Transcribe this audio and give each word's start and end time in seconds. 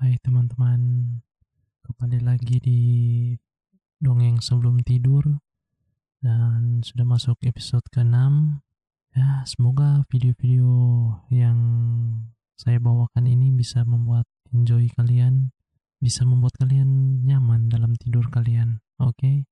Hai 0.00 0.16
teman-teman, 0.24 0.80
kembali 1.84 2.24
lagi 2.24 2.56
di 2.56 2.80
Dongeng 4.00 4.40
Sebelum 4.40 4.80
Tidur 4.80 5.44
dan 6.24 6.80
sudah 6.80 7.04
masuk 7.04 7.36
episode 7.44 7.84
ke-6. 7.92 8.16
Ya, 9.12 9.44
semoga 9.44 10.00
video-video 10.08 10.72
yang 11.28 11.60
saya 12.56 12.80
bawakan 12.80 13.28
ini 13.28 13.52
bisa 13.52 13.84
membuat 13.84 14.24
enjoy 14.56 14.88
kalian, 14.96 15.52
bisa 16.00 16.24
membuat 16.24 16.56
kalian 16.56 17.20
nyaman 17.28 17.68
dalam 17.68 17.92
tidur 18.00 18.32
kalian. 18.32 18.80
Oke. 19.04 19.44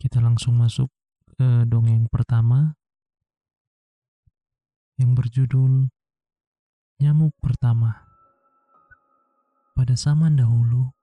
Kita 0.00 0.24
langsung 0.24 0.56
masuk 0.56 0.88
ke 1.36 1.68
dongeng 1.68 2.08
pertama 2.08 2.72
yang 4.96 5.12
berjudul 5.12 5.92
Nyamuk 6.96 7.36
pertama. 7.44 8.08
Pada 9.76 9.92
zaman 9.92 10.40
dahulu, 10.40 10.96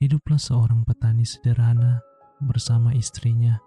hiduplah 0.00 0.40
seorang 0.40 0.80
petani 0.88 1.28
sederhana 1.28 2.00
bersama 2.40 2.96
istrinya 2.96 3.60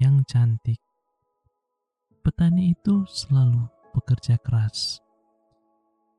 yang 0.00 0.24
cantik. 0.24 0.80
Petani 2.24 2.72
itu 2.72 3.04
selalu 3.04 3.60
bekerja 3.92 4.40
keras, 4.40 5.04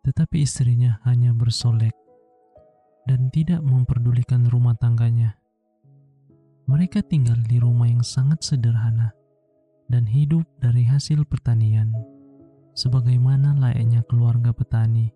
tetapi 0.06 0.46
istrinya 0.46 1.02
hanya 1.10 1.34
bersolek 1.34 1.98
dan 3.10 3.34
tidak 3.34 3.66
memperdulikan 3.66 4.46
rumah 4.46 4.78
tangganya. 4.78 5.42
Mereka 6.70 7.02
tinggal 7.10 7.42
di 7.50 7.58
rumah 7.58 7.90
yang 7.90 8.06
sangat 8.06 8.46
sederhana 8.46 9.10
dan 9.90 10.06
hidup 10.06 10.46
dari 10.62 10.86
hasil 10.86 11.26
pertanian 11.26 11.98
sebagaimana 12.76 13.56
layaknya 13.58 14.04
keluarga 14.06 14.52
petani. 14.52 15.10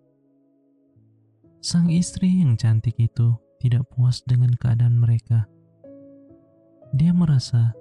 Sang 1.60 1.92
istri 1.92 2.40
yang 2.40 2.56
cantik 2.56 2.96
itu 2.96 3.36
tidak 3.60 3.84
puas 3.92 4.24
dengan 4.24 4.56
keadaan 4.56 4.96
mereka. 4.96 5.44
Dia 6.96 7.12
merasa 7.12 7.76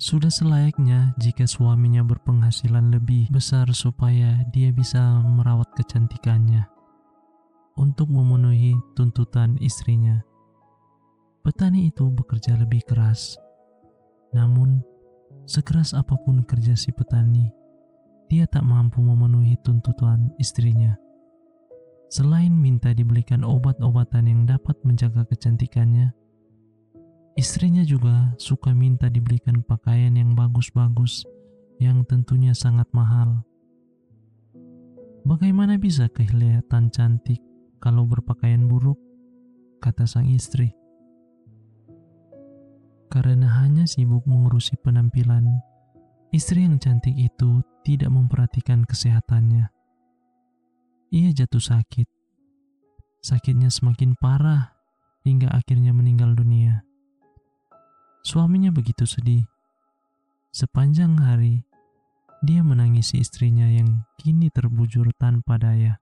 sudah 0.00 0.32
selayaknya 0.32 1.14
jika 1.20 1.46
suaminya 1.46 2.02
berpenghasilan 2.02 2.90
lebih 2.90 3.30
besar 3.30 3.70
supaya 3.70 4.42
dia 4.50 4.74
bisa 4.74 4.98
merawat 5.22 5.70
kecantikannya 5.78 6.66
untuk 7.78 8.10
memenuhi 8.10 8.74
tuntutan 8.98 9.54
istrinya. 9.62 10.24
Petani 11.46 11.92
itu 11.92 12.08
bekerja 12.08 12.58
lebih 12.58 12.82
keras, 12.82 13.38
namun 14.34 14.82
sekeras 15.46 15.94
apa 15.94 16.18
pun 16.24 16.42
kerja 16.42 16.74
si 16.74 16.90
petani, 16.90 17.50
dia 18.32 18.48
tak 18.48 18.64
mampu 18.64 19.04
memenuhi 19.04 19.60
tuntutan 19.60 20.32
istrinya. 20.40 20.96
Selain 22.08 22.48
minta 22.48 22.96
dibelikan 22.96 23.44
obat-obatan 23.44 24.24
yang 24.24 24.48
dapat 24.48 24.80
menjaga 24.88 25.28
kecantikannya, 25.28 26.16
istrinya 27.36 27.84
juga 27.84 28.32
suka 28.40 28.72
minta 28.72 29.12
dibelikan 29.12 29.60
pakaian 29.60 30.16
yang 30.16 30.32
bagus-bagus 30.32 31.28
yang 31.76 32.08
tentunya 32.08 32.56
sangat 32.56 32.88
mahal. 32.96 33.44
Bagaimana 35.28 35.76
bisa 35.76 36.08
kelihatan 36.08 36.88
cantik 36.88 37.44
kalau 37.84 38.08
berpakaian 38.08 38.64
buruk? 38.64 38.96
kata 39.82 40.06
sang 40.06 40.30
istri. 40.30 40.70
Karena 43.10 43.50
hanya 43.60 43.82
sibuk 43.82 44.22
mengurusi 44.30 44.78
penampilan, 44.78 45.58
istri 46.32 46.64
yang 46.64 46.80
cantik 46.80 47.12
itu 47.12 47.60
tidak 47.84 48.08
memperhatikan 48.08 48.88
kesehatannya. 48.88 49.68
Ia 51.12 51.30
jatuh 51.36 51.60
sakit. 51.60 52.08
Sakitnya 53.20 53.68
semakin 53.68 54.16
parah 54.16 54.72
hingga 55.28 55.52
akhirnya 55.52 55.92
meninggal 55.92 56.32
dunia. 56.32 56.82
Suaminya 58.24 58.72
begitu 58.72 59.04
sedih. 59.04 59.44
Sepanjang 60.56 61.20
hari, 61.20 61.68
dia 62.40 62.64
menangisi 62.64 63.20
istrinya 63.20 63.68
yang 63.68 64.02
kini 64.16 64.48
terbujur 64.48 65.12
tanpa 65.20 65.60
daya. 65.60 66.00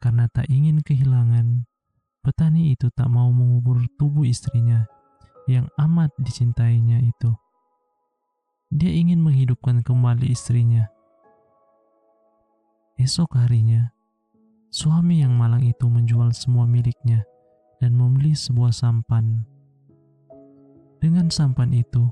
Karena 0.00 0.26
tak 0.32 0.48
ingin 0.48 0.80
kehilangan, 0.80 1.68
petani 2.24 2.72
itu 2.72 2.88
tak 2.96 3.12
mau 3.12 3.28
mengubur 3.28 3.84
tubuh 4.00 4.24
istrinya 4.24 4.88
yang 5.46 5.68
amat 5.78 6.10
dicintainya 6.18 7.04
itu. 7.04 7.30
Dia 8.74 8.90
ingin 8.90 9.22
menghidupkan 9.22 9.86
kembali 9.86 10.34
istrinya. 10.34 10.90
Esok 12.98 13.38
harinya, 13.38 13.94
suami 14.74 15.22
yang 15.22 15.38
malang 15.38 15.62
itu 15.62 15.86
menjual 15.86 16.34
semua 16.34 16.66
miliknya 16.66 17.22
dan 17.78 17.94
membeli 17.94 18.34
sebuah 18.34 18.74
sampan. 18.74 19.46
Dengan 20.98 21.30
sampan 21.30 21.70
itu, 21.70 22.10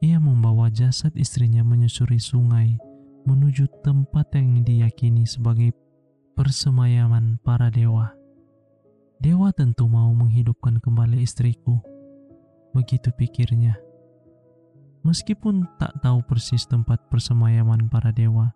ia 0.00 0.16
membawa 0.16 0.72
jasad 0.72 1.12
istrinya 1.12 1.60
menyusuri 1.60 2.16
sungai 2.16 2.80
menuju 3.28 3.68
tempat 3.84 4.32
yang 4.34 4.64
diyakini 4.64 5.28
sebagai 5.28 5.76
persemayaman 6.34 7.36
para 7.44 7.68
dewa. 7.68 8.16
Dewa 9.20 9.52
tentu 9.52 9.86
mau 9.86 10.10
menghidupkan 10.16 10.80
kembali 10.80 11.20
istriku. 11.20 11.78
Begitu 12.72 13.12
pikirnya. 13.14 13.91
Meskipun 15.02 15.66
tak 15.82 15.98
tahu 15.98 16.22
persis 16.22 16.62
tempat 16.62 17.10
persemayaman 17.10 17.90
para 17.90 18.14
dewa, 18.14 18.54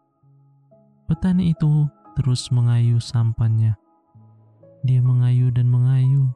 petani 1.11 1.51
itu 1.51 1.91
terus 2.15 2.55
mengayu 2.55 3.03
sampannya. 3.03 3.75
Dia 4.87 5.03
mengayu 5.03 5.51
dan 5.51 5.67
mengayu, 5.67 6.31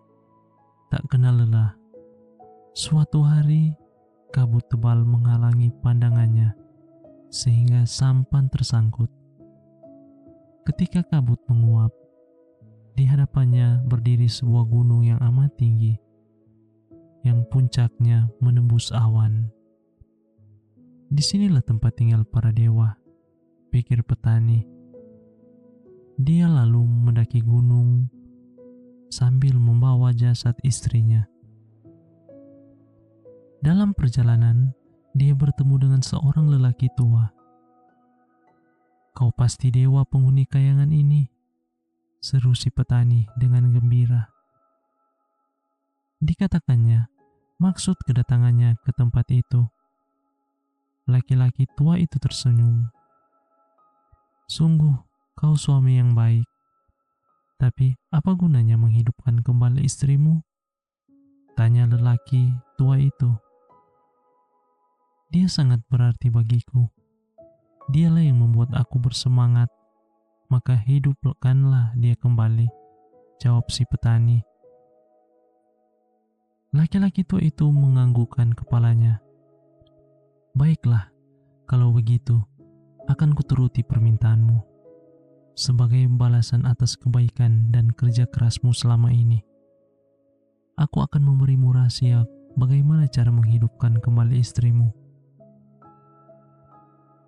tak 0.90 1.06
kenal 1.06 1.38
lelah. 1.38 1.78
Suatu 2.74 3.22
hari, 3.22 3.70
kabut 4.34 4.66
tebal 4.66 5.06
menghalangi 5.06 5.70
pandangannya, 5.78 6.58
sehingga 7.30 7.86
sampan 7.86 8.50
tersangkut. 8.50 9.06
Ketika 10.66 11.06
kabut 11.06 11.38
menguap, 11.46 11.94
di 12.98 13.06
hadapannya 13.06 13.86
berdiri 13.86 14.26
sebuah 14.26 14.66
gunung 14.66 15.06
yang 15.06 15.22
amat 15.22 15.54
tinggi, 15.54 15.94
yang 17.22 17.46
puncaknya 17.46 18.26
menembus 18.42 18.90
awan. 18.90 19.54
Di 21.10 21.26
sinilah 21.26 21.58
tempat 21.66 21.98
tinggal 21.98 22.22
para 22.22 22.54
dewa, 22.54 22.94
pikir 23.74 24.06
petani. 24.06 24.62
Dia 26.14 26.46
lalu 26.46 26.86
mendaki 26.86 27.42
gunung 27.42 28.06
sambil 29.10 29.58
membawa 29.58 30.14
jasad 30.14 30.54
istrinya. 30.62 31.26
Dalam 33.58 33.90
perjalanan, 33.90 34.70
dia 35.10 35.34
bertemu 35.34 35.82
dengan 35.82 35.98
seorang 36.06 36.46
lelaki 36.46 36.86
tua. 36.94 37.34
Kau 39.10 39.34
pasti 39.34 39.74
dewa 39.74 40.06
penghuni 40.06 40.46
kayangan 40.46 40.94
ini, 40.94 41.26
seru 42.22 42.54
si 42.54 42.70
petani 42.70 43.26
dengan 43.34 43.66
gembira. 43.74 44.30
Dikatakannya, 46.22 47.10
maksud 47.58 47.98
kedatangannya 48.06 48.78
ke 48.86 48.94
tempat 48.94 49.26
itu 49.34 49.66
Laki-laki 51.08 51.64
tua 51.78 51.96
itu 51.96 52.20
tersenyum. 52.20 52.90
Sungguh, 54.50 54.92
kau 55.38 55.54
suami 55.54 55.96
yang 55.96 56.12
baik. 56.12 56.44
Tapi 57.60 57.96
apa 58.08 58.32
gunanya 58.36 58.80
menghidupkan 58.80 59.44
kembali 59.44 59.84
istrimu? 59.84 60.40
Tanya 61.60 61.84
lelaki 61.84 62.56
tua 62.80 62.96
itu. 62.96 63.30
Dia 65.30 65.46
sangat 65.46 65.84
berarti 65.86 66.32
bagiku. 66.32 66.90
Dialah 67.92 68.24
yang 68.26 68.42
membuat 68.42 68.74
aku 68.74 68.98
bersemangat. 68.98 69.70
Maka 70.50 70.74
hidupkanlah 70.74 71.94
dia 71.94 72.18
kembali. 72.18 72.66
Jawab 73.38 73.70
si 73.70 73.86
petani. 73.86 74.42
Laki-laki 76.74 77.22
tua 77.22 77.38
itu 77.38 77.70
menganggukkan 77.70 78.58
kepalanya. 78.58 79.22
Baiklah, 80.60 81.08
kalau 81.64 81.88
begitu, 81.88 82.36
akan 83.08 83.32
kuturuti 83.32 83.80
permintaanmu 83.80 84.60
sebagai 85.56 86.04
balasan 86.12 86.68
atas 86.68 87.00
kebaikan 87.00 87.72
dan 87.72 87.88
kerja 87.96 88.28
kerasmu 88.28 88.76
selama 88.76 89.08
ini. 89.08 89.40
Aku 90.76 91.00
akan 91.00 91.32
memberimu 91.32 91.72
rahasia 91.72 92.28
bagaimana 92.60 93.08
cara 93.08 93.32
menghidupkan 93.32 94.04
kembali 94.04 94.36
istrimu. 94.36 94.92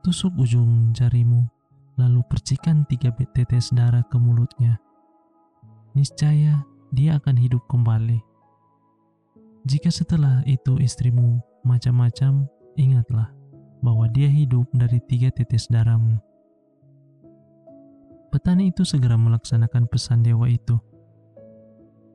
Tusuk 0.05 0.37
ujung 0.37 0.93
jarimu, 0.93 1.49
lalu 1.97 2.21
percikan 2.29 2.85
tiga 2.85 3.17
tetes 3.17 3.73
darah 3.73 4.05
ke 4.13 4.21
mulutnya. 4.21 4.77
Niscaya 5.97 6.69
dia 6.93 7.17
akan 7.17 7.41
hidup 7.41 7.65
kembali. 7.65 8.21
Jika 9.65 9.89
setelah 9.89 10.45
itu 10.45 10.77
istrimu 10.77 11.41
macam-macam 11.65 12.45
Ingatlah 12.77 13.29
bahwa 13.83 14.09
dia 14.09 14.31
hidup 14.31 14.71
dari 14.73 15.03
tiga 15.05 15.29
tetes 15.29 15.69
darahmu. 15.69 16.17
Petani 18.33 18.73
itu 18.73 18.81
segera 18.87 19.21
melaksanakan 19.21 19.85
pesan 19.93 20.25
dewa 20.25 20.49
itu. 20.49 20.81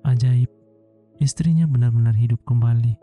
Ajaib, 0.01 0.49
istrinya 1.21 1.69
benar-benar 1.69 2.17
hidup 2.17 2.41
kembali. 2.41 2.97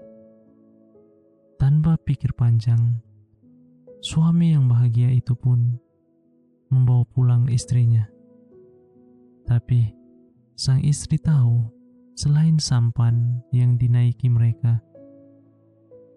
Tanpa 1.62 1.94
pikir 2.02 2.34
panjang, 2.34 2.98
suami 4.02 4.58
yang 4.58 4.66
bahagia 4.66 5.14
itu 5.14 5.38
pun 5.38 5.78
membawa 6.74 7.06
pulang 7.14 7.46
istrinya. 7.46 8.10
Tapi 9.46 9.94
sang 10.58 10.82
istri 10.82 11.14
tahu, 11.20 11.70
selain 12.18 12.58
sampan 12.58 13.38
yang 13.54 13.78
dinaiki 13.78 14.26
mereka, 14.26 14.82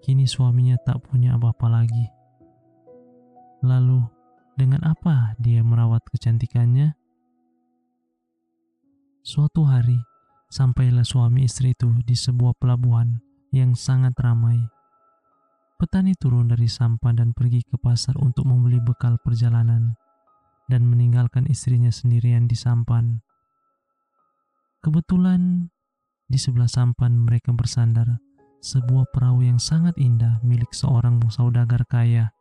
kini 0.02 0.30
suaminya 0.30 0.78
tak 0.82 1.02
punya 1.06 1.36
apa-apa 1.36 1.68
lagi. 1.68 2.08
Lalu, 3.66 4.06
dengan 4.58 4.86
apa 4.86 5.38
dia 5.42 5.62
merawat 5.62 6.06
kecantikannya? 6.10 6.94
Suatu 9.22 9.68
hari, 9.68 9.98
sampailah 10.48 11.04
suami 11.04 11.46
istri 11.46 11.76
itu 11.76 11.92
di 12.06 12.16
sebuah 12.16 12.56
pelabuhan 12.58 13.20
yang 13.52 13.76
sangat 13.76 14.16
ramai. 14.18 14.58
Petani 15.78 16.18
turun 16.18 16.50
dari 16.50 16.66
sampan 16.66 17.22
dan 17.22 17.38
pergi 17.38 17.62
ke 17.62 17.78
pasar 17.78 18.18
untuk 18.18 18.50
membeli 18.50 18.82
bekal 18.82 19.22
perjalanan 19.22 19.94
dan 20.66 20.90
meninggalkan 20.90 21.46
istrinya 21.46 21.94
sendirian 21.94 22.50
di 22.50 22.58
sampan. 22.58 23.22
Kebetulan 24.82 25.70
di 26.28 26.40
sebelah 26.42 26.68
sampan 26.68 27.22
mereka 27.22 27.54
bersandar 27.54 28.20
sebuah 28.62 29.10
perahu 29.14 29.46
yang 29.46 29.62
sangat 29.62 29.94
indah 30.02 30.42
milik 30.42 30.74
seorang 30.74 31.22
saudagar 31.30 31.86
kaya 31.86 32.34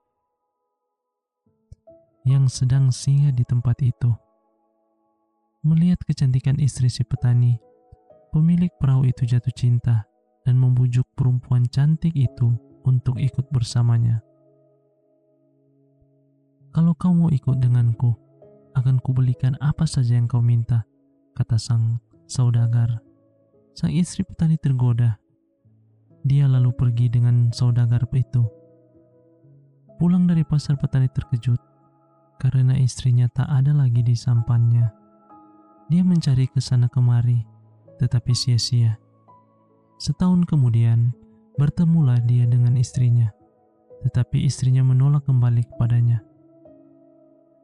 yang 2.26 2.50
sedang 2.50 2.90
singgah 2.90 3.30
di 3.30 3.46
tempat 3.46 3.78
itu. 3.86 4.10
Melihat 5.62 6.02
kecantikan 6.02 6.58
istri 6.58 6.90
si 6.90 7.06
petani, 7.06 7.58
pemilik 8.34 8.70
perahu 8.82 9.06
itu 9.06 9.22
jatuh 9.22 9.54
cinta 9.54 10.06
dan 10.42 10.58
membujuk 10.58 11.06
perempuan 11.14 11.70
cantik 11.70 12.14
itu 12.14 12.50
untuk 12.82 13.18
ikut 13.18 13.46
bersamanya. 13.54 14.22
Kalau 16.74 16.92
kau 16.98 17.14
mau 17.14 17.30
ikut 17.30 17.56
denganku, 17.62 18.14
akan 18.76 19.00
kubelikan 19.00 19.56
apa 19.64 19.88
saja 19.88 20.18
yang 20.18 20.28
kau 20.28 20.44
minta, 20.44 20.84
kata 21.32 21.56
sang 21.56 22.02
saudagar. 22.28 23.00
Sang 23.72 23.94
istri 23.94 24.26
petani 24.26 24.58
tergoda. 24.58 25.16
Dia 26.26 26.50
lalu 26.50 26.74
pergi 26.74 27.06
dengan 27.06 27.54
saudagar 27.54 28.02
itu. 28.10 28.42
Pulang 30.02 30.26
dari 30.26 30.42
pasar 30.42 30.74
petani 30.74 31.06
terkejut 31.06 31.62
karena 32.42 32.74
istrinya 32.74 33.30
tak 33.30 33.46
ada 33.46 33.70
lagi 33.70 34.02
di 34.02 34.18
sampannya. 34.18 34.90
Dia 35.86 36.02
mencari 36.02 36.50
ke 36.50 36.58
sana 36.58 36.90
kemari, 36.90 37.46
tetapi 38.02 38.34
sia-sia. 38.34 38.98
Setahun 40.02 40.50
kemudian, 40.50 41.14
bertemulah 41.54 42.18
dia 42.26 42.42
dengan 42.44 42.74
istrinya, 42.74 43.30
tetapi 44.02 44.42
istrinya 44.42 44.82
menolak 44.82 45.30
kembali 45.30 45.62
kepadanya. 45.62 46.26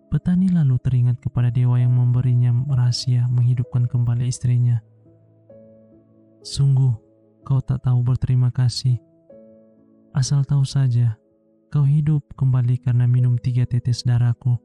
Petani 0.06 0.54
lalu 0.54 0.78
teringat 0.78 1.18
kepada 1.18 1.50
dewa 1.50 1.82
yang 1.82 1.98
memberinya 1.98 2.54
rahasia 2.70 3.26
menghidupkan 3.26 3.90
kembali 3.90 4.30
istrinya. 4.30 4.78
Sungguh, 6.46 7.11
kau 7.42 7.62
tak 7.62 7.84
tahu 7.84 8.02
berterima 8.02 8.50
kasih. 8.54 8.98
Asal 10.12 10.44
tahu 10.44 10.62
saja, 10.62 11.16
Kau 11.72 11.88
hidup 11.88 12.36
kembali 12.36 12.84
karena 12.84 13.08
minum 13.08 13.40
tiga 13.40 13.64
tetes 13.64 14.04
darahku. 14.04 14.60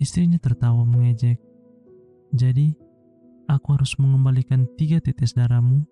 Istrinya 0.00 0.40
tertawa 0.40 0.88
mengejek. 0.88 1.36
Jadi, 2.32 2.72
aku 3.44 3.76
harus 3.76 3.92
mengembalikan 4.00 4.64
tiga 4.80 5.04
tetes 5.04 5.36
darahmu? 5.36 5.84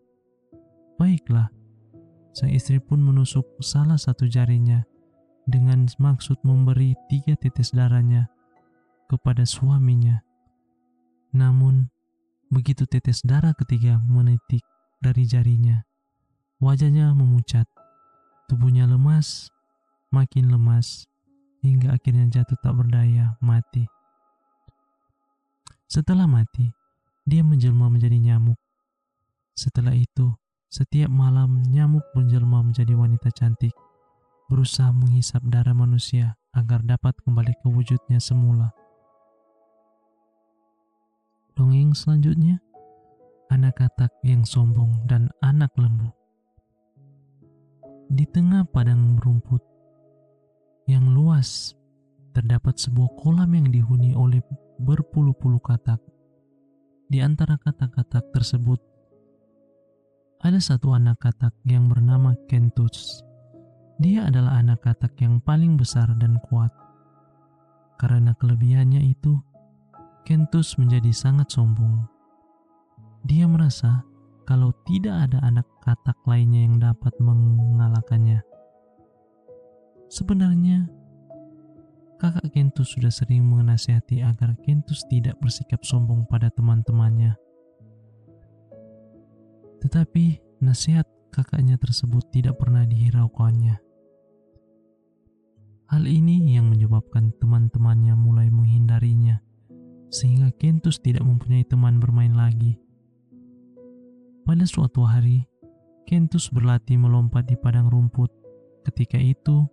Baiklah. 0.96 1.52
Sang 2.32 2.48
istri 2.48 2.80
pun 2.80 3.04
menusuk 3.04 3.44
salah 3.60 4.00
satu 4.00 4.24
jarinya 4.24 4.88
dengan 5.44 5.84
maksud 6.00 6.40
memberi 6.48 6.96
tiga 7.12 7.36
tetes 7.36 7.68
darahnya 7.76 8.32
kepada 9.12 9.44
suaminya. 9.44 10.24
Namun, 11.36 11.92
begitu 12.48 12.88
tetes 12.88 13.20
darah 13.20 13.52
ketiga 13.52 14.00
menitik 14.08 14.64
dari 15.04 15.28
jarinya, 15.28 15.84
wajahnya 16.64 17.12
memucat, 17.12 17.68
tubuhnya 18.48 18.88
lemas, 18.88 19.52
makin 20.08 20.48
lemas 20.48 21.04
hingga 21.60 21.92
akhirnya 21.92 22.24
jatuh 22.32 22.56
tak 22.64 22.72
berdaya, 22.72 23.36
mati. 23.44 23.84
Setelah 25.84 26.24
mati, 26.24 26.72
dia 27.28 27.44
menjelma 27.44 27.92
menjadi 27.92 28.16
nyamuk. 28.16 28.56
Setelah 29.52 29.92
itu, 29.92 30.32
setiap 30.72 31.12
malam 31.12 31.60
nyamuk 31.68 32.04
menjelma 32.16 32.64
menjadi 32.64 32.96
wanita 32.96 33.28
cantik, 33.36 33.76
berusaha 34.48 34.88
menghisap 34.96 35.44
darah 35.52 35.76
manusia 35.76 36.40
agar 36.56 36.80
dapat 36.80 37.12
kembali 37.28 37.52
ke 37.60 37.68
wujudnya 37.68 38.16
semula. 38.16 38.72
Dongeng 41.54 41.92
selanjutnya, 41.92 42.63
anak 43.64 43.80
katak 43.80 44.12
yang 44.20 44.44
sombong 44.44 44.92
dan 45.08 45.32
anak 45.40 45.72
lembu. 45.80 46.12
Di 48.12 48.28
tengah 48.28 48.68
padang 48.68 49.16
rumput, 49.16 49.64
yang 50.84 51.16
luas, 51.16 51.72
terdapat 52.36 52.76
sebuah 52.76 53.16
kolam 53.16 53.56
yang 53.56 53.72
dihuni 53.72 54.12
oleh 54.12 54.44
berpuluh-puluh 54.84 55.64
katak. 55.64 55.96
Di 57.08 57.24
antara 57.24 57.56
katak-katak 57.56 58.36
tersebut, 58.36 58.84
ada 60.44 60.60
satu 60.60 60.92
anak 60.92 61.24
katak 61.24 61.56
yang 61.64 61.88
bernama 61.88 62.36
Kentus. 62.44 63.24
Dia 63.96 64.28
adalah 64.28 64.60
anak 64.60 64.84
katak 64.84 65.16
yang 65.24 65.40
paling 65.40 65.80
besar 65.80 66.12
dan 66.20 66.36
kuat. 66.52 66.68
Karena 67.96 68.36
kelebihannya 68.36 69.00
itu, 69.08 69.40
Kentus 70.28 70.76
menjadi 70.76 71.16
sangat 71.16 71.48
sombong. 71.48 72.12
Dia 73.24 73.48
merasa 73.48 74.04
kalau 74.44 74.76
tidak 74.84 75.16
ada 75.28 75.40
anak 75.40 75.64
katak 75.80 76.20
lainnya 76.28 76.68
yang 76.68 76.76
dapat 76.76 77.16
mengalahkannya. 77.16 78.44
Sebenarnya, 80.12 80.84
kakak 82.20 82.52
Kentus 82.52 82.92
sudah 82.92 83.08
sering 83.08 83.48
menasihati 83.48 84.20
agar 84.20 84.52
Kentus 84.60 85.08
tidak 85.08 85.40
bersikap 85.40 85.80
sombong 85.88 86.28
pada 86.28 86.52
teman-temannya. 86.52 87.32
Tetapi 89.80 90.44
nasihat 90.60 91.08
kakaknya 91.32 91.80
tersebut 91.80 92.28
tidak 92.28 92.60
pernah 92.60 92.84
dihiraukannya. 92.84 93.80
Hal 95.88 96.04
ini 96.04 96.52
yang 96.52 96.68
menyebabkan 96.68 97.32
teman-temannya 97.40 98.12
mulai 98.16 98.52
menghindarinya, 98.52 99.40
sehingga 100.12 100.52
Kentus 100.52 101.00
tidak 101.00 101.24
mempunyai 101.24 101.64
teman 101.64 101.96
bermain 102.00 102.36
lagi. 102.36 102.83
Pada 104.44 104.68
suatu 104.68 105.08
hari, 105.08 105.48
Kentus 106.04 106.52
berlatih 106.52 107.00
melompat 107.00 107.48
di 107.48 107.56
padang 107.56 107.88
rumput. 107.88 108.28
Ketika 108.84 109.16
itu, 109.16 109.64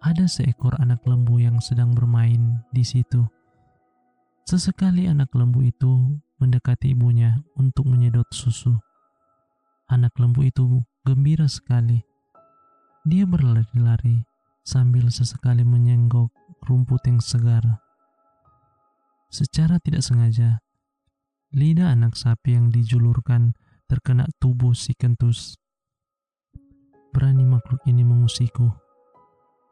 ada 0.00 0.24
seekor 0.24 0.72
anak 0.80 1.04
lembu 1.04 1.36
yang 1.36 1.60
sedang 1.60 1.92
bermain 1.92 2.64
di 2.72 2.80
situ. 2.88 3.20
Sesekali 4.48 5.12
anak 5.12 5.28
lembu 5.36 5.60
itu 5.60 6.08
mendekati 6.40 6.96
ibunya 6.96 7.36
untuk 7.60 7.84
menyedot 7.84 8.24
susu. 8.32 8.72
Anak 9.92 10.16
lembu 10.16 10.48
itu 10.48 10.80
gembira 11.04 11.44
sekali. 11.44 12.00
Dia 13.04 13.28
berlari-lari 13.28 14.24
sambil 14.64 15.12
sesekali 15.12 15.68
menyenggok 15.68 16.32
rumput 16.64 17.04
yang 17.04 17.20
segar. 17.20 17.84
Secara 19.28 19.76
tidak 19.84 20.00
sengaja, 20.00 20.64
lidah 21.52 21.92
anak 21.92 22.16
sapi 22.16 22.56
yang 22.56 22.72
dijulurkan 22.72 23.52
terkena 23.92 24.24
tubuh 24.40 24.72
si 24.72 24.96
kentus. 24.96 25.60
Berani 27.12 27.44
makhluk 27.44 27.84
ini 27.84 28.00
mengusiku 28.00 28.72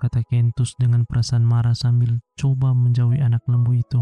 kata 0.01 0.25
Kentus 0.25 0.73
dengan 0.81 1.05
perasaan 1.05 1.45
marah 1.45 1.77
sambil 1.77 2.25
coba 2.33 2.73
menjauhi 2.73 3.21
anak 3.21 3.45
lembu 3.45 3.77
itu. 3.77 4.01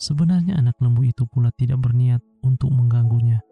Sebenarnya 0.00 0.56
anak 0.56 0.80
lembu 0.80 1.04
itu 1.04 1.28
pula 1.28 1.52
tidak 1.52 1.84
berniat 1.84 2.24
untuk 2.40 2.72
mengganggunya. 2.72 3.44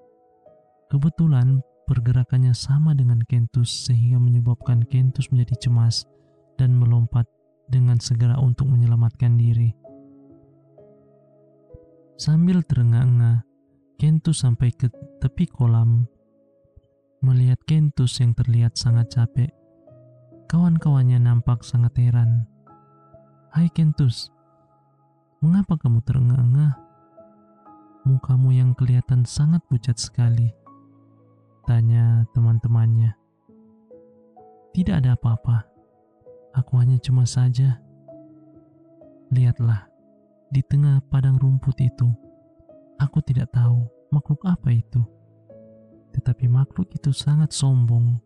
Kebetulan 0.88 1.60
pergerakannya 1.84 2.56
sama 2.56 2.96
dengan 2.96 3.20
Kentus 3.28 3.88
sehingga 3.88 4.16
menyebabkan 4.16 4.88
Kentus 4.88 5.28
menjadi 5.28 5.68
cemas 5.68 6.08
dan 6.56 6.72
melompat 6.76 7.28
dengan 7.68 8.00
segera 8.00 8.40
untuk 8.40 8.72
menyelamatkan 8.72 9.36
diri. 9.36 9.76
Sambil 12.16 12.64
terengah-engah, 12.64 13.44
Kentus 14.02 14.42
sampai 14.42 14.74
ke 14.74 14.90
tepi 15.22 15.46
kolam. 15.46 16.10
Melihat 17.22 17.62
Kentus 17.70 18.18
yang 18.18 18.34
terlihat 18.34 18.74
sangat 18.74 19.14
capek, 19.14 19.54
Kawan-kawannya 20.50 21.22
nampak 21.22 21.62
sangat 21.62 21.94
heran. 22.02 22.42
Hai 23.54 23.70
Kentus, 23.70 24.26
Mengapa 25.38 25.78
kamu 25.78 26.02
terengah-engah? 26.02 26.74
Mukamu 28.02 28.50
yang 28.50 28.74
kelihatan 28.74 29.22
sangat 29.22 29.62
pucat 29.70 29.94
sekali. 29.94 30.50
Tanya 31.70 32.26
teman-temannya. 32.34 33.14
Tidak 34.74 34.98
ada 34.98 35.14
apa-apa. 35.14 35.62
Aku 36.58 36.74
hanya 36.82 36.98
cuma 36.98 37.22
saja. 37.22 37.78
Lihatlah, 39.30 39.86
di 40.50 40.58
tengah 40.66 40.98
padang 41.06 41.38
rumput 41.38 41.78
itu, 41.78 42.10
aku 43.02 43.18
tidak 43.26 43.50
tahu 43.50 43.82
makhluk 44.14 44.46
apa 44.46 44.70
itu. 44.70 45.02
Tetapi 46.14 46.46
makhluk 46.46 46.94
itu 46.94 47.10
sangat 47.10 47.50
sombong. 47.50 48.22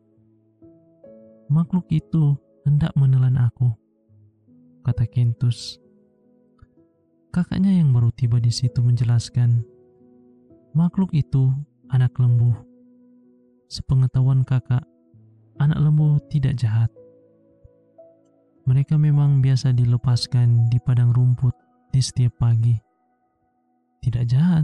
Makhluk 1.49 1.89
itu 1.89 2.37
hendak 2.67 2.93
menelan 2.99 3.39
aku, 3.39 3.71
kata 4.83 5.07
Kentus. 5.07 5.79
Kakaknya 7.31 7.71
yang 7.79 7.95
baru 7.95 8.11
tiba 8.11 8.43
di 8.43 8.51
situ 8.51 8.83
menjelaskan, 8.83 9.63
makhluk 10.75 11.15
itu 11.15 11.55
anak 11.95 12.13
lembu. 12.19 12.51
Sepengetahuan 13.71 14.43
kakak, 14.43 14.83
anak 15.63 15.79
lembu 15.79 16.19
tidak 16.27 16.59
jahat. 16.59 16.91
Mereka 18.67 18.99
memang 18.99 19.39
biasa 19.39 19.71
dilepaskan 19.71 20.67
di 20.67 20.83
padang 20.83 21.15
rumput 21.15 21.55
di 21.95 22.03
setiap 22.03 22.35
pagi. 22.43 22.86
Tidak 24.07 24.23
jahat. 24.31 24.63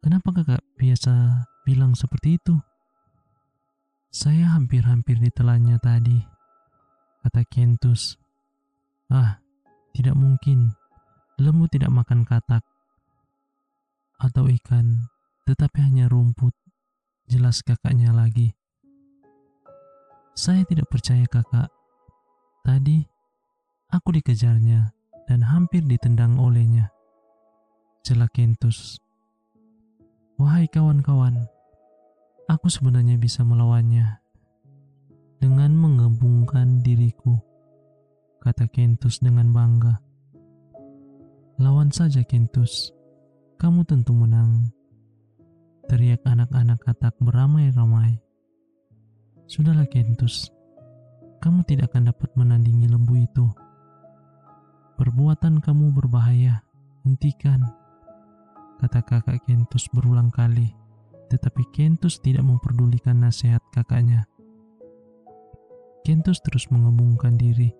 Kenapa 0.00 0.32
kakak 0.32 0.64
biasa 0.80 1.44
bilang 1.68 1.92
seperti 1.92 2.40
itu? 2.40 2.56
Saya 4.08 4.56
hampir-hampir 4.56 5.20
ditelannya 5.20 5.76
tadi, 5.76 6.16
kata 7.20 7.44
Kentus. 7.52 8.16
Ah, 9.12 9.36
tidak 9.92 10.16
mungkin. 10.16 10.72
Lembu 11.36 11.68
tidak 11.68 11.92
makan 11.92 12.24
katak 12.24 12.64
atau 14.16 14.48
ikan, 14.48 15.12
tetapi 15.44 15.84
hanya 15.84 16.08
rumput. 16.08 16.56
Jelas 17.28 17.60
kakaknya 17.60 18.16
lagi. 18.16 18.56
Saya 20.32 20.64
tidak 20.64 20.88
percaya 20.88 21.28
kakak. 21.28 21.68
Tadi, 22.64 23.04
aku 23.92 24.08
dikejarnya 24.16 24.88
dan 25.28 25.44
hampir 25.44 25.84
ditendang 25.84 26.40
olehnya. 26.40 26.88
Celak 28.02 28.34
Kentus. 28.34 28.98
Wahai 30.34 30.66
kawan-kawan, 30.66 31.46
aku 32.50 32.66
sebenarnya 32.66 33.14
bisa 33.14 33.46
melawannya 33.46 34.18
dengan 35.38 35.70
mengembungkan 35.78 36.82
diriku, 36.82 37.38
kata 38.42 38.66
Kentus 38.74 39.22
dengan 39.22 39.54
bangga. 39.54 40.02
Lawan 41.62 41.94
saja 41.94 42.26
Kentus, 42.26 42.90
kamu 43.62 43.86
tentu 43.86 44.10
menang. 44.18 44.74
Teriak 45.86 46.26
anak-anak 46.26 46.82
katak 46.82 47.14
beramai-ramai. 47.22 48.18
Sudahlah 49.46 49.86
Kentus, 49.86 50.50
kamu 51.38 51.62
tidak 51.70 51.94
akan 51.94 52.10
dapat 52.10 52.34
menandingi 52.34 52.90
lembu 52.90 53.14
itu. 53.14 53.46
Perbuatan 54.98 55.62
kamu 55.62 55.94
berbahaya, 55.94 56.66
hentikan, 57.06 57.62
kata 58.82 59.06
kakak 59.06 59.38
Kentus 59.46 59.86
berulang 59.94 60.34
kali 60.34 60.74
tetapi 61.32 61.64
Kentus 61.72 62.20
tidak 62.20 62.44
memperdulikan 62.44 63.24
nasihat 63.24 63.64
kakaknya. 63.72 64.28
Kentus 66.04 66.44
terus 66.44 66.68
mengembungkan 66.68 67.40
diri 67.40 67.72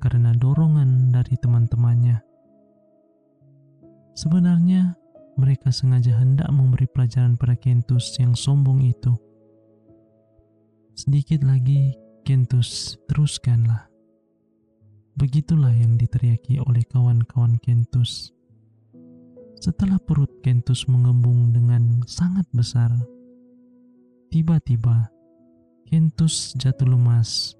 karena 0.00 0.32
dorongan 0.32 1.12
dari 1.12 1.36
teman-temannya. 1.36 2.24
Sebenarnya, 4.16 4.96
mereka 5.36 5.68
sengaja 5.68 6.16
hendak 6.16 6.48
memberi 6.48 6.88
pelajaran 6.88 7.36
pada 7.36 7.60
Kentus 7.60 8.16
yang 8.16 8.32
sombong 8.32 8.80
itu. 8.80 9.12
Sedikit 10.96 11.44
lagi, 11.44 11.92
Kentus 12.24 12.96
teruskanlah. 13.06 13.86
Begitulah 15.18 15.74
yang 15.76 16.00
diteriaki 16.00 16.56
oleh 16.62 16.82
kawan-kawan 16.88 17.60
Kentus. 17.60 18.37
Setelah 19.58 19.98
perut 19.98 20.30
Kentus 20.38 20.86
mengembung 20.86 21.50
dengan 21.50 22.06
sangat 22.06 22.46
besar, 22.54 22.94
tiba-tiba 24.30 25.10
Kentus 25.82 26.54
jatuh 26.54 26.86
lemas. 26.86 27.58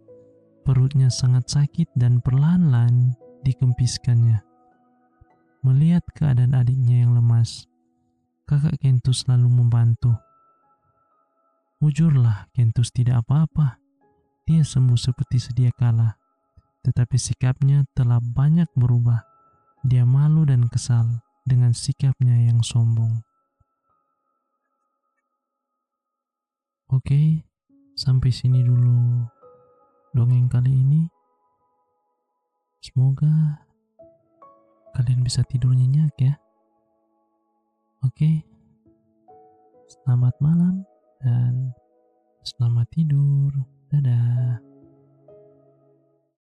Perutnya 0.62 1.10
sangat 1.10 1.50
sakit 1.50 1.90
dan 1.98 2.22
perlahan-lahan 2.22 3.18
dikempiskannya. 3.42 4.38
Melihat 5.66 6.06
keadaan 6.14 6.54
adiknya 6.54 7.02
yang 7.02 7.18
lemas, 7.18 7.66
kakak 8.46 8.78
Kentus 8.78 9.26
lalu 9.26 9.50
membantu. 9.50 10.14
Mujurlah, 11.82 12.46
Kentus 12.54 12.94
tidak 12.94 13.26
apa-apa. 13.26 13.82
Dia 14.46 14.62
sembuh 14.62 14.94
seperti 14.94 15.42
sedia 15.42 15.74
kala, 15.74 16.14
tetapi 16.86 17.18
sikapnya 17.18 17.82
telah 17.90 18.22
banyak 18.22 18.70
berubah. 18.78 19.18
Dia 19.82 20.06
malu 20.06 20.46
dan 20.46 20.70
kesal 20.70 21.26
dengan 21.48 21.72
sikapnya 21.72 22.36
yang 22.44 22.60
sombong. 22.60 23.24
Oke, 26.92 27.44
sampai 27.96 28.28
sini 28.28 28.60
dulu 28.60 29.24
dongeng 30.12 30.48
kali 30.52 30.72
ini. 30.72 31.08
Semoga 32.84 33.64
kalian 34.92 35.24
bisa 35.24 35.40
tidur 35.48 35.72
nyenyak 35.72 36.12
ya. 36.20 36.36
Oke, 38.04 38.44
selamat 39.88 40.36
malam 40.38 40.84
dan 41.24 41.72
selamat 42.44 42.86
tidur. 42.92 43.50
Dadah. 43.88 44.67